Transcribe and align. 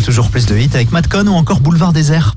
toujours 0.00 0.28
plus 0.28 0.46
de 0.46 0.56
hits 0.56 0.70
avec 0.74 0.92
Madcon 0.92 1.26
ou 1.26 1.34
encore 1.34 1.60
Boulevard 1.60 1.92
Désert. 1.92 2.36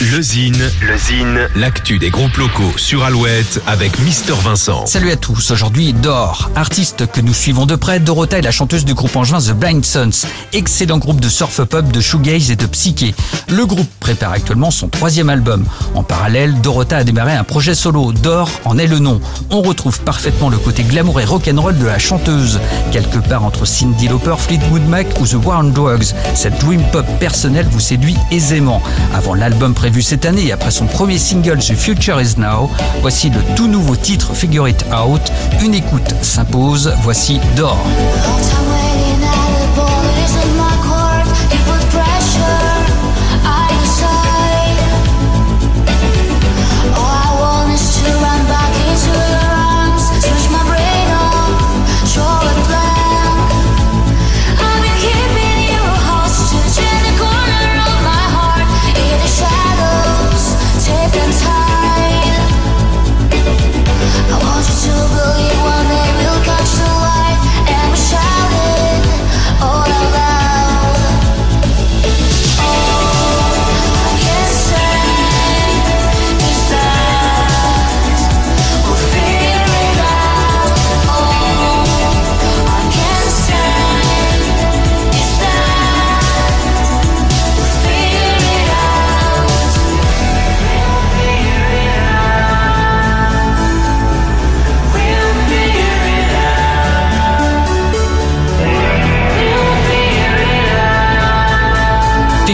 Le 0.00 0.22
Zine, 0.22 0.70
le 0.80 0.96
Zine, 0.96 1.48
l'actu 1.56 1.98
des 1.98 2.10
groupes 2.10 2.36
locaux 2.36 2.72
sur 2.76 3.02
Alouette 3.02 3.60
avec 3.66 3.98
Mister 3.98 4.32
Vincent. 4.44 4.86
Salut 4.86 5.10
à 5.10 5.16
tous, 5.16 5.50
aujourd'hui 5.50 5.92
Dor, 5.92 6.50
artiste 6.54 7.10
que 7.10 7.20
nous 7.20 7.34
suivons 7.34 7.66
de 7.66 7.74
près, 7.74 7.98
Dorota 7.98 8.38
est 8.38 8.42
la 8.42 8.52
chanteuse 8.52 8.84
du 8.84 8.94
groupe 8.94 9.16
angevin 9.16 9.40
The 9.40 9.54
Blind 9.54 9.84
Sons, 9.84 10.28
excellent 10.52 10.98
groupe 10.98 11.20
de 11.20 11.28
surf 11.28 11.64
pop, 11.64 11.90
de 11.90 12.00
shoegaze 12.00 12.52
et 12.52 12.54
de 12.54 12.66
psyché. 12.66 13.12
Le 13.48 13.66
groupe 13.66 13.90
prépare 13.98 14.30
actuellement 14.30 14.70
son 14.70 14.86
troisième 14.86 15.30
album. 15.30 15.64
En 15.96 16.04
parallèle, 16.04 16.60
Dorota 16.60 16.98
a 16.98 17.04
démarré 17.04 17.32
un 17.32 17.42
projet 17.42 17.74
solo, 17.74 18.12
Dor 18.12 18.48
en 18.64 18.78
est 18.78 18.86
le 18.86 19.00
nom. 19.00 19.20
On 19.50 19.62
retrouve 19.62 20.00
parfaitement 20.02 20.48
le 20.48 20.58
côté 20.58 20.84
glamour 20.84 21.20
et 21.20 21.24
rock'n'roll 21.24 21.76
de 21.76 21.86
la 21.86 21.98
chanteuse, 21.98 22.60
quelque 22.92 23.18
part 23.18 23.42
entre 23.42 23.64
Cindy 23.64 24.06
Lauper, 24.06 24.36
Fleetwood 24.38 24.86
Mac 24.86 25.08
ou 25.20 25.26
The 25.26 25.44
War 25.44 25.58
on 25.58 25.70
Drugs. 25.70 26.14
Cette 26.36 26.60
dream 26.60 26.84
pop 26.92 27.06
personnelle 27.18 27.66
vous 27.72 27.80
séduit 27.80 28.16
aisément. 28.30 28.80
Avant 29.12 29.34
l'album 29.34 29.74
prévu 29.88 30.02
cette 30.02 30.26
année 30.26 30.52
après 30.52 30.70
son 30.70 30.84
premier 30.84 31.16
single 31.16 31.60
The 31.60 31.74
Future 31.74 32.20
Is 32.20 32.34
Now, 32.36 32.68
voici 33.00 33.30
le 33.30 33.40
tout 33.56 33.68
nouveau 33.68 33.96
titre 33.96 34.34
Figure 34.34 34.68
It 34.68 34.84
Out. 34.92 35.22
Une 35.62 35.72
écoute 35.72 36.14
s'impose, 36.20 36.92
voici 37.02 37.40
Dor. 37.56 37.78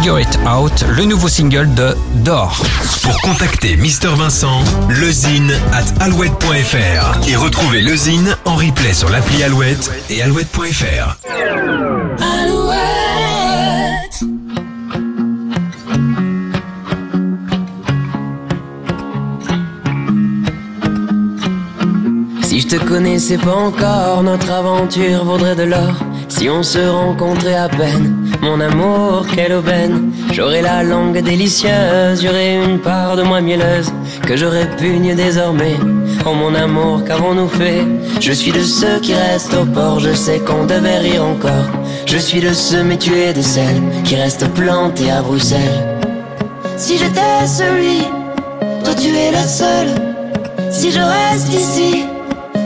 Figure 0.00 0.18
It 0.18 0.38
Out, 0.48 0.86
le 0.96 1.04
nouveau 1.04 1.28
single 1.28 1.74
de 1.74 1.94
Dor. 2.24 2.64
Pour 3.02 3.20
contacter 3.20 3.76
Mister 3.76 4.08
Vincent, 4.08 4.62
lezine 4.88 5.52
at 5.74 6.02
alouette.fr 6.02 7.28
et 7.28 7.36
retrouver 7.36 7.82
lezine 7.82 8.34
en 8.46 8.54
replay 8.54 8.94
sur 8.94 9.10
l'appli 9.10 9.42
Alouette 9.42 9.90
et 10.08 10.22
alouette.fr. 10.22 11.18
Alouette. 12.22 12.80
Si 22.44 22.60
je 22.60 22.68
te 22.68 22.76
connaissais 22.76 23.36
pas 23.36 23.54
encore, 23.54 24.22
notre 24.22 24.50
aventure 24.50 25.26
vaudrait 25.26 25.56
de 25.56 25.64
l'or. 25.64 25.92
Si 26.40 26.48
on 26.48 26.62
se 26.62 26.78
rencontrait 26.78 27.54
à 27.54 27.68
peine, 27.68 28.16
mon 28.40 28.58
amour, 28.60 29.26
quelle 29.34 29.52
aubaine. 29.52 30.10
J'aurais 30.32 30.62
la 30.62 30.82
langue 30.82 31.22
délicieuse, 31.22 32.22
j'aurais 32.22 32.64
une 32.64 32.78
part 32.78 33.14
de 33.16 33.22
moi 33.22 33.42
mielleuse 33.42 33.92
que 34.22 34.38
je 34.38 34.46
répugne 34.46 35.14
désormais. 35.14 35.76
Oh 36.24 36.32
mon 36.32 36.54
amour, 36.54 37.04
qu'avons-nous 37.04 37.48
fait? 37.48 37.84
Je 38.22 38.32
suis 38.32 38.52
de 38.52 38.62
ceux 38.62 39.00
qui 39.00 39.12
restent 39.12 39.52
au 39.52 39.66
port, 39.66 40.00
je 40.00 40.14
sais 40.14 40.38
qu'on 40.38 40.64
devait 40.64 41.00
rire 41.00 41.26
encore. 41.26 41.68
Je 42.06 42.16
suis 42.16 42.40
de 42.40 42.54
ceux, 42.54 42.84
mais 42.84 42.96
tu 42.96 43.14
es 43.18 43.34
de 43.34 43.42
celles 43.42 43.82
qui 44.04 44.16
restent 44.16 44.48
plantées 44.54 45.10
à 45.10 45.20
Bruxelles. 45.20 45.98
Si 46.78 46.96
j'étais 46.96 47.46
celui, 47.46 47.98
toi 48.82 48.94
tu 48.94 49.08
es 49.14 49.30
la 49.30 49.46
seule. 49.46 49.90
Si 50.70 50.90
je 50.90 51.00
reste 51.00 51.52
ici, 51.52 52.06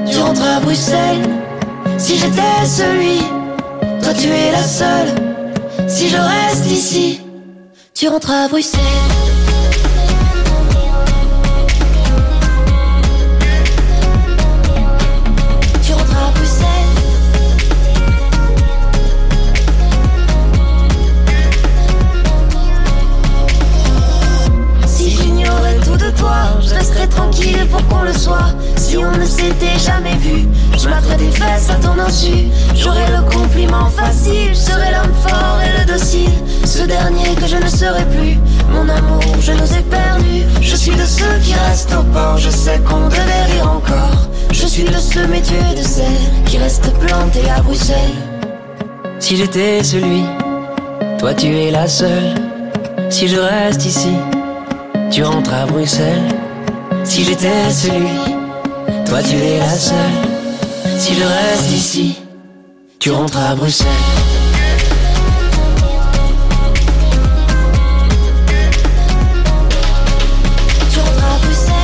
tu 0.09 0.21
rentres 0.21 0.47
à 0.47 0.61
Bruxelles. 0.61 1.29
Si 1.99 2.17
j'étais 2.17 2.65
celui, 2.65 3.34
toi 4.05 4.13
tu 4.13 4.29
es 4.29 4.53
la 4.53 4.63
seule. 4.63 5.15
Si 5.89 6.09
je 6.11 6.17
reste 6.17 6.71
ici, 6.71 7.21
tu 7.95 8.09
rentres 8.09 8.31
à 8.31 8.49
Bruxelles. 8.49 9.14
Si 28.95 28.99
on 28.99 29.11
ne 29.11 29.27
s'était 29.27 29.77
jamais 29.77 30.15
vu, 30.19 30.47
je 30.79 30.89
battrais 30.89 31.17
des 31.17 31.33
fesses 31.33 31.69
à 31.69 31.75
ton 31.85 31.99
insu. 31.99 32.47
J'aurais 32.77 33.11
le 33.11 33.29
compliment 33.29 33.91
facile, 33.91 34.51
je 34.51 34.55
serais 34.55 34.93
l'homme 34.93 35.13
fort 35.27 35.59
et 35.67 35.81
le 35.81 35.93
docile. 35.93 36.31
Ce 36.65 36.85
dernier 36.85 37.35
que 37.35 37.49
je 37.49 37.57
ne 37.57 37.67
serai 37.67 38.05
plus, 38.05 38.39
mon 38.71 38.89
amour, 38.89 39.21
je 39.41 39.51
nous 39.51 39.73
ai 39.75 39.83
perdus. 39.91 40.45
Je 40.61 40.77
suis 40.77 40.95
de 40.95 41.05
ceux 41.05 41.39
qui 41.43 41.55
restent 41.55 41.93
au 41.93 42.05
port, 42.05 42.39
je 42.39 42.51
sais 42.51 42.79
qu'on 42.89 43.09
devait 43.09 43.45
rire 43.55 43.69
encore. 43.69 44.29
Je 44.53 44.65
suis 44.65 44.85
de 44.85 44.93
ceux, 44.93 45.27
mais 45.27 45.43
tu 45.43 45.55
es 45.55 45.75
de 45.75 45.85
celles 45.85 46.45
qui 46.47 46.59
restent 46.59 46.97
plantées 47.01 47.51
à 47.51 47.63
Bruxelles. 47.63 47.99
Si 49.19 49.37
j'étais 49.37 49.83
celui, 49.83 50.23
toi 51.19 51.35
tu 51.35 51.49
es 51.49 51.73
la 51.73 51.89
seule. 51.89 52.35
Si 53.11 53.27
je 53.27 53.39
reste 53.39 53.85
ici, 53.87 54.15
tu 55.11 55.25
rentres 55.25 55.53
à 55.53 55.67
Bruxelles. 55.67 56.29
Si 57.03 57.25
j'étais 57.25 57.71
celui, 57.71 58.34
toi 59.15 59.23
tu 59.23 59.37
es 59.37 59.59
la 59.61 59.69
seule. 59.69 59.97
Si 60.99 61.15
je 61.15 61.23
reste 61.23 61.71
ici, 61.71 62.17
tu 62.99 63.13
rentres 63.13 63.39
à 63.39 63.55
Bruxelles. 63.55 63.87
Tu 70.91 70.99
rentres 70.99 71.25
à 71.33 71.39
Bruxelles. 71.45 71.75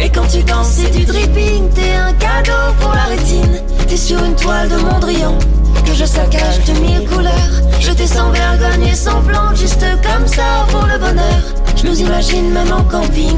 Et 0.00 0.10
quand 0.10 0.26
tu 0.30 0.42
danses, 0.42 0.68
c'est 0.68 0.90
du 0.90 1.06
dripping, 1.06 1.70
t'es 1.70 1.94
un 1.94 2.12
cadeau 2.12 2.74
pour 2.78 2.92
la 2.92 3.04
rétine. 3.04 3.62
T'es 3.88 3.96
sur 3.96 4.22
une 4.22 4.36
toile 4.36 4.68
de 4.68 4.76
Mondrian 4.76 5.38
que 5.84 5.94
je 5.94 6.04
saccage 6.04 6.64
de 6.66 6.72
mille 6.80 7.08
couleurs. 7.08 7.32
Je 7.80 7.92
t'ai 7.92 8.06
sans 8.06 8.30
vergogne 8.30 8.86
et 8.90 8.94
sans 8.94 9.20
plan, 9.22 9.54
juste 9.54 9.84
comme 10.02 10.26
ça 10.26 10.66
pour 10.70 10.86
le 10.86 10.98
bonheur. 10.98 11.42
Je 11.76 11.86
nous 11.86 12.00
imagine 12.00 12.50
même 12.50 12.72
en 12.72 12.82
camping. 12.84 13.36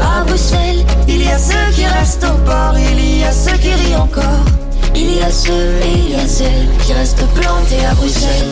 À 0.00 0.24
Bruxelles, 0.24 0.84
il 1.08 1.24
y 1.24 1.28
a 1.28 1.38
ceux 1.38 1.72
qui 1.74 1.86
restent 1.86 2.24
au 2.24 2.36
port, 2.44 2.74
il 2.76 3.20
y 3.20 3.24
a 3.24 3.32
ceux 3.32 3.56
qui 3.56 3.72
rient 3.72 3.96
encore. 3.96 4.44
Il 4.94 5.16
y 5.16 5.22
a 5.22 5.30
ceux 5.30 5.52
et 5.52 5.98
il 6.06 6.10
y 6.10 6.14
a 6.14 6.26
celles 6.26 6.68
qui 6.84 6.92
restent 6.92 7.26
plantés 7.34 7.84
à 7.84 7.94
Bruxelles. 7.94 8.48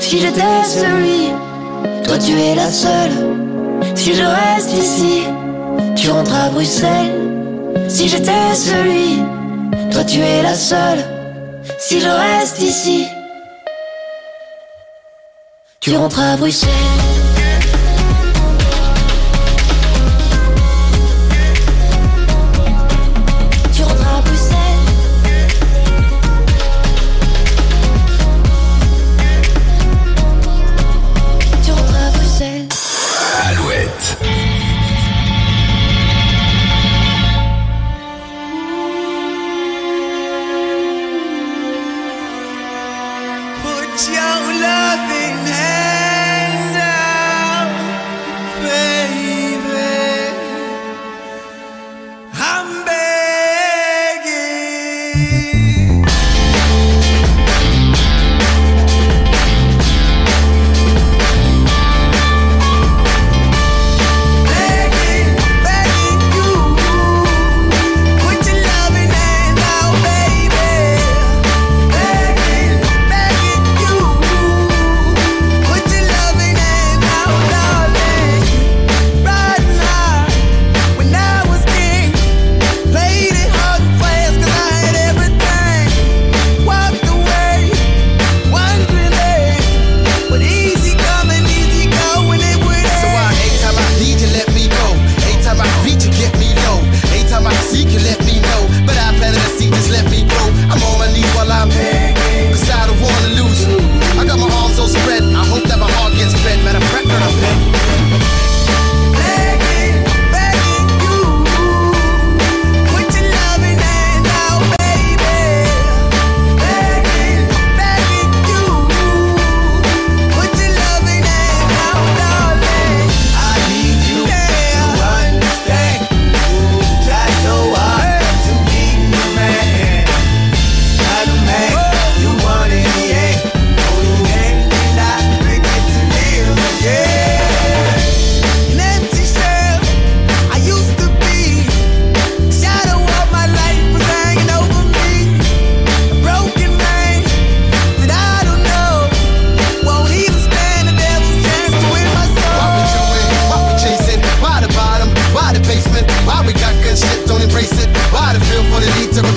Si 0.00 0.20
j'étais 0.20 0.64
celui, 0.66 1.32
toi 2.04 2.18
tu 2.18 2.32
es 2.32 2.54
la 2.54 2.70
seule. 2.70 3.12
Si 3.94 4.14
je 4.14 4.22
reste 4.22 4.72
ici, 4.72 5.22
tu 5.96 6.10
rentres 6.10 6.34
à 6.34 6.50
Bruxelles. 6.50 7.12
Si 7.88 8.08
j'étais 8.08 8.54
celui, 8.54 9.22
toi 9.90 10.04
tu 10.04 10.20
es 10.20 10.42
la 10.42 10.54
seule. 10.54 11.13
Si 11.78 12.00
je 12.00 12.08
reste 12.08 12.60
ici, 12.60 13.06
tu 15.80 15.96
rentres 15.96 16.20
à 16.20 16.36
Bruxelles. 16.36 17.13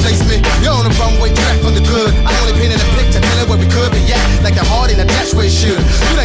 replacement. 0.08 0.42
You're 0.64 0.72
on 0.72 0.88
the 0.88 0.94
runway, 0.96 1.36
track 1.36 1.60
on 1.68 1.74
the 1.76 1.84
good. 1.84 2.12
I 2.24 2.32
only 2.42 2.56
painted 2.56 2.80
a 2.80 2.88
picture, 2.96 3.20
telling 3.20 3.50
what 3.50 3.60
we 3.60 3.68
could 3.68 3.92
be 3.92 4.02
at, 4.12 4.24
like 4.44 4.56
the 4.56 4.64
heart 4.64 4.92
in 4.92 5.00
a 5.00 5.06
dash 5.06 5.34
where 5.34 5.46
it 5.46 5.52
should. 5.52 5.80
You 5.80 6.16